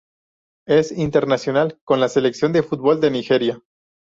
[0.67, 3.61] Es internacional con la selección de fútbol de Nigeria.